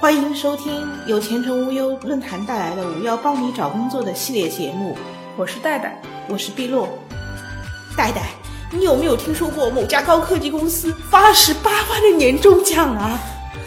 [0.00, 4.96] 欢迎收听由前程无忧论坛带来的“五要帮你找工作”的系列节目。
[5.36, 6.88] 我是戴戴，我是碧落。
[7.94, 8.30] 戴戴，
[8.72, 13.20] 你有没有听说过某家高科技公司发了十八万的年终奖啊？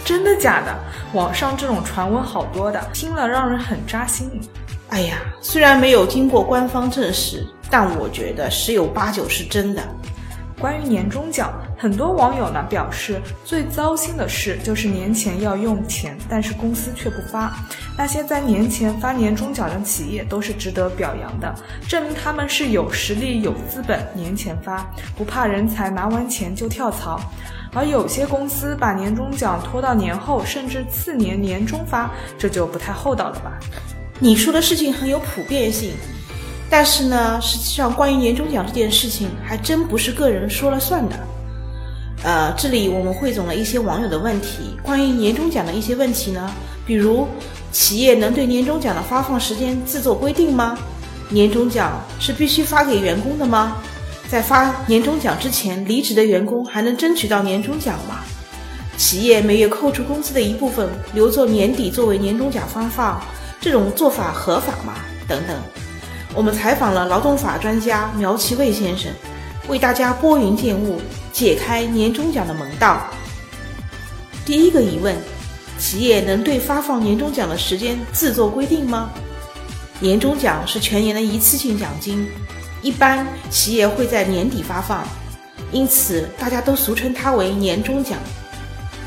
[0.04, 0.76] 真的假的？
[1.14, 4.28] 网上这种传闻好多的，听了让人很扎心。
[4.90, 9.84] 哎呀，虽然没有经过官方证实，但我觉得十有八九是真的。
[10.60, 11.54] 关于年终奖，
[11.84, 17.54] 很多网友呢表示，最糟心的事就是年前要用钱，但是公司却不发。
[17.98, 21.54] 那些在年前发年终奖的企业都是值得表扬的，
[21.86, 27.20] 证明他们是有实力、有资本，年前发，不怕人才拿完钱就跳槽。
[27.74, 33.60] 而有些公司把年终奖拖到年后，甚至次年年终发，这就不太厚道了吧？
[34.22, 35.92] 你说的事情很有普遍性。
[36.70, 41.20] 但是呢，实际上关于年终奖这件事情，还真不是个人说了算的。
[42.24, 46.50] 呃，这里我们汇总了一些网友的问题，关于年终奖的一些问题呢，
[46.86, 47.28] 比如
[47.72, 50.78] 企业能对年终奖的发放时间自作规定吗？
[51.30, 53.76] 年终奖是必须发给员工的吗？
[54.30, 58.22] 在发年终奖之前，离职的员工还能争取到年终奖吗？
[58.96, 63.22] 企业每月扣除工资的一部分留作年底作为年终奖发放，
[63.60, 64.94] 这种做法合法吗？
[65.28, 65.58] 等等。
[66.34, 69.12] 我们采访了劳动法专家苗其卫先生，
[69.68, 73.02] 为大家拨云见雾，解开年终奖的门道。
[74.46, 75.16] 第一个疑问：
[75.80, 79.10] 企业能对发放年终奖的时间自作规定吗？
[80.00, 82.28] 年终奖是全年的一次性奖金，
[82.82, 85.08] 一般企业会在年底发放，
[85.72, 88.20] 因此大家都俗称它为年终奖。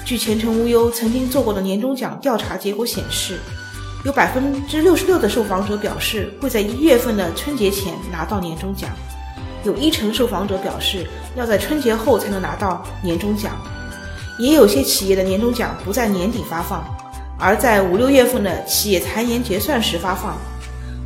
[0.04, 3.38] 据前程无忧曾经做过的年终奖调查结果显示。
[4.04, 8.88] 有百分之六十六的受访者表示会在一月份的春节前拿到年终奖，
[9.66, 13.52] 有一成受访者表示要在春节后才能拿到年终奖，
[14.38, 16.84] 也有些企业的年终奖不在年底发放，
[17.36, 20.38] 而在五六月份的企业财年结算时发放，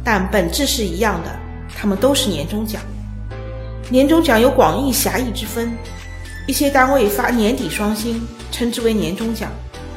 [0.04, 1.30] 但本质是一样的，
[1.74, 2.82] 他们都是年终奖。
[3.88, 5.72] 年终奖有广义狭义之分，
[6.46, 8.20] 一些单位发年底双薪，
[8.52, 9.48] 称之为年终奖；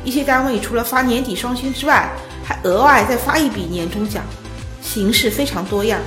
[0.06, 2.10] 一些单位除了发年底双薪之外，
[2.46, 4.24] 还额外再发一笔年终奖，
[4.82, 6.00] 形式非常多样。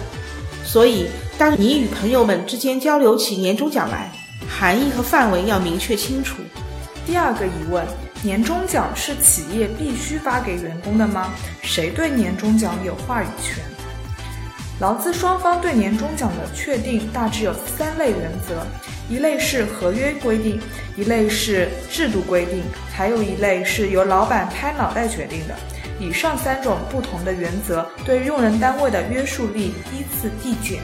[0.64, 1.06] 所以，
[1.38, 4.10] 当你与朋友们之间交流起年终奖来，
[4.48, 6.38] 含义和范围要明确清楚。
[7.04, 7.84] 第二个疑问：
[8.22, 11.34] 年终奖是企业必须发给员工的吗？
[11.60, 13.62] 谁对年终奖有话语权？
[14.80, 18.66] 劳资双方对年终奖的确定大致有三类原则：
[19.10, 20.58] 一类是合约规定，
[20.96, 25.54] 一类是制度规定，还有一类是由老板拍脑袋决定的。
[26.00, 30.80] 以上三种不同的原则对用人单位的约束力依次递减。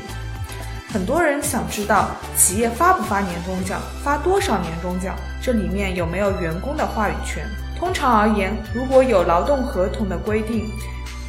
[0.92, 7.42] 很多人想知道企业发不发年终奖，发多少年终奖，这里面有没有员工的话语权？
[7.78, 10.70] 通常而言，如果有劳动合同的规定，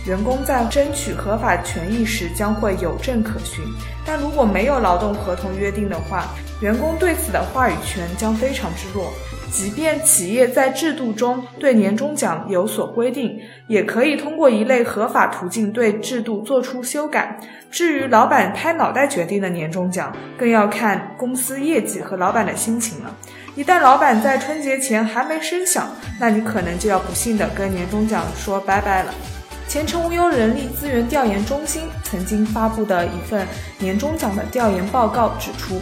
[0.05, 3.63] 员工在争取合法权益时将会有证可循；
[4.05, 6.25] 但如果没有劳动合同约定的话，
[6.59, 9.13] 员工对此的话语权将非常之弱。
[9.53, 17.39] 即便企业在制度中对年终奖有所规定，也可以通过一类合法途径对制度做出修改。
[17.69, 23.15] 至于老板拍脑袋决定的年终奖，更要看公司业绩和老板的心情了。
[23.55, 25.87] 一旦老板在春节前还没声响，
[26.19, 29.13] 那你可能就要不幸的跟年终奖说拜拜了。
[29.67, 33.47] 前程无忧人力资源调研中心曾经发布的一份
[33.77, 35.79] 年终奖的调研报告指出。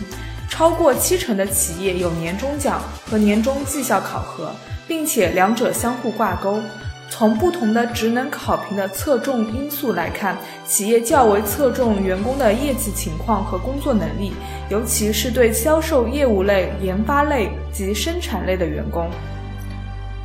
[0.62, 2.80] 超过七成的企业有年终奖
[3.10, 4.54] 和年终绩效考核，
[4.88, 6.62] 并且两者相互挂钩。
[7.10, 14.34] 从不同的职能考评的侧重因素来看，企业较为侧重员工的业绩情况和工作能力，
[14.70, 19.10] 尤其是对销售业务类、研发类及生产类的员工。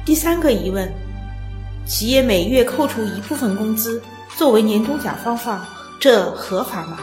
[0.05, 0.93] 第三个疑问：
[1.87, 4.03] 企业每月扣除一部分工资
[4.37, 5.65] 作为年终奖发放，
[5.99, 6.99] 这合法吗？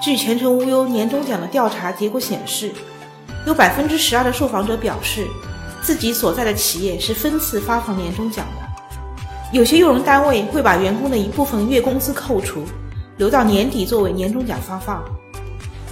[0.00, 2.72] 据前程无忧年终奖的调查结果显示，
[3.46, 5.26] 有百分之十二的受访者表示，
[5.82, 8.68] 自己所在的企业是分次发放年终奖的。
[9.52, 12.62] 有些用人单位会把员工的一部分月工资扣除，
[13.16, 15.02] 留到年底作为年终奖发放。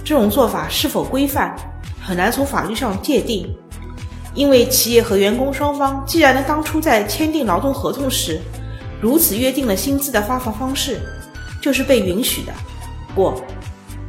[0.05, 1.53] 这种做法是否规范，
[2.01, 3.53] 很难从法律上界定，
[4.33, 8.39] 因为企业和员工双方既然当初在签订劳动合同时
[9.01, 11.01] 如此约定了薪资的发放方式，
[11.61, 12.53] 就是被允许的。
[13.13, 13.33] 不。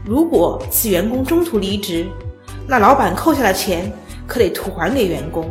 [0.08, 2.06] 如果此员工中途离职，
[2.66, 3.93] 那老板扣下的钱
[4.26, 5.50] 可得吐还给员工，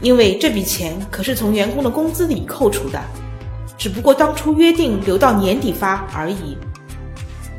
[0.00, 3.00] 因为这笔钱可是从员工的工资里扣除的，
[3.78, 6.58] 只不过当初约定留到年底发而已。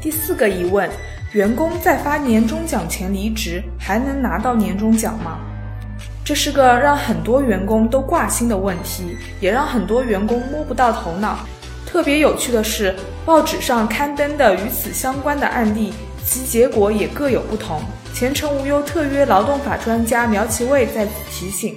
[0.02, 0.90] 第四个疑问：
[1.32, 5.40] 员工在发年终奖前离职，还能拿到年终奖吗？
[6.26, 11.40] 这是个让很多员工都挂心的问题，也让很多员工摸不到头脑。
[11.86, 12.94] 特别有趣的是，
[13.26, 15.92] 报纸上刊登的与此相关的案例，
[16.30, 17.82] 其结果也各有不同。
[18.14, 21.76] 前程无忧特约劳动法专家苗其卫在此提醒：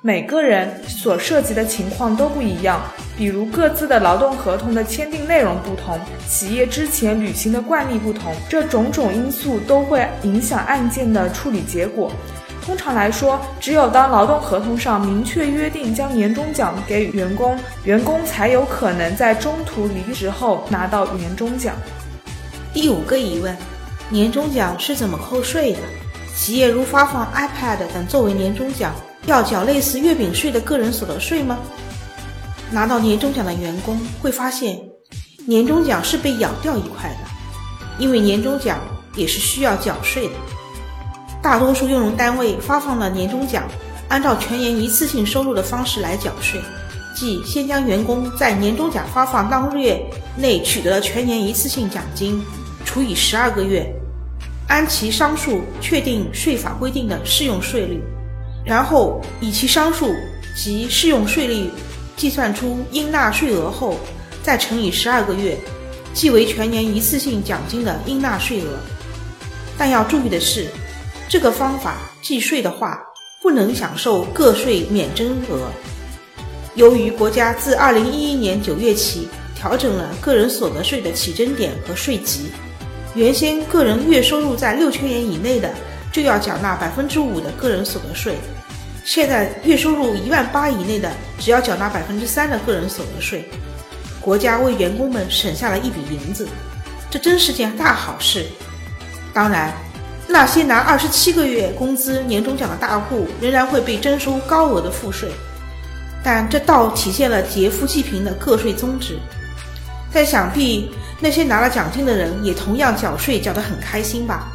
[0.00, 2.80] 每个人所涉及的情况都不一样，
[3.16, 5.98] 比如各自的劳动合同的签订内容不同，
[6.28, 12.12] 企业之前履行的惯例不同，这种种因素都会影响案件的处理结果。
[12.64, 21.74] 通常来说，只有当劳动合同上明确约定将年终奖给予员工，员工才有可能在中途离职后拿到年终奖。
[22.72, 23.56] 第五个疑问：
[24.10, 25.78] 年终奖是怎么扣税的？
[26.34, 28.94] 企业如发放 iPad 等作为年终奖，
[29.26, 31.58] 要缴类似月饼税的个人所得税吗？
[32.70, 34.78] 拿到年终奖的员工会发现，
[35.46, 37.18] 年终奖是被咬掉一块的，
[37.98, 38.78] 因为年终奖
[39.14, 40.34] 也是需要缴税的。
[41.42, 43.64] 大多数用人单位发放的年终奖，
[44.08, 46.60] 按照全年一次性收入的方式来缴税，
[47.14, 50.00] 即先将员工在年终奖发放当月
[50.36, 52.40] 内取得全年一次性奖金
[52.84, 53.92] 除以十二个月，
[54.68, 58.00] 按其商数确定税法规定的适用税率，
[58.64, 60.14] 然后以其商数
[60.54, 61.68] 及适用税率
[62.16, 63.98] 计算出应纳税额后，
[64.42, 65.58] 再乘以十二个月，
[66.14, 68.78] 即为全年一次性奖金的应纳税额。
[69.76, 70.66] 但要注意的是。
[71.30, 72.98] 这个方法计税的话，
[73.42, 75.70] 不能享受个税免征额。
[76.74, 82.46] 由于国家自二零一一年九月起调整了个人所得税的起征点和税级，
[83.18, 85.68] 原先个人月收入在六千元以内的
[86.12, 88.36] 就要缴纳百分之五的个人所得税，
[89.04, 93.50] 现在月收入一万八以内的只要缴纳百分之三的个人所得税，
[94.20, 96.46] 国家为员工们省下了一笔银子，
[97.10, 98.46] 这真是件大好事。
[99.34, 99.72] 当然。
[100.30, 105.30] 那些拿二十七个月工资年终奖的大户仍然会被征收高额的赋税，
[106.22, 109.18] 但这倒体现了劫富济贫的个税宗旨。
[110.12, 114.48] 但想必那些拿了奖金的人也同样缴税缴得很开心吧？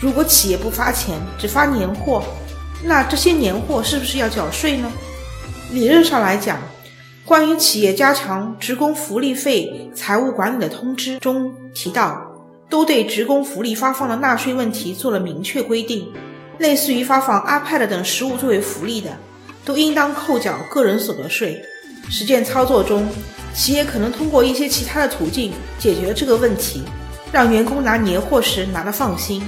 [0.00, 2.22] 如果企业不发钱，只发年货，
[2.82, 4.92] 那这些年货是不是要缴税呢？
[5.70, 6.58] 理论上来讲，
[7.24, 12.30] 关于企业加强职工福利费财务管理的通知中提到。
[12.70, 16.10] 都对职工福利发放的纳税问题做了明确规定，
[16.58, 19.10] 类似于发放 iPad 等实物作为福利的，
[19.64, 21.62] 都应当扣缴个人所得税。
[22.10, 23.06] 实践操作中，
[23.54, 26.82] 企业可能通过一些其他的途径解决这个问题，
[27.32, 29.42] 让员工拿年货时拿得放心。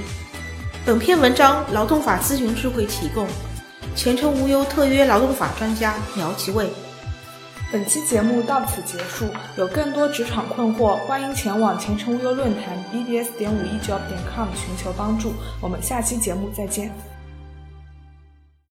[0.85, 3.27] 本篇文章劳动法咨询智慧提供，
[3.95, 6.69] 前程无忧特约劳动法专家苗其卫。
[7.69, 9.25] 本期节目到此结束，
[9.57, 15.33] 有更多职场困惑，欢迎前往前程无忧论坛 bbs 点五一 job 点 com 寻求帮助。
[15.59, 17.16] 我们下期节目再见。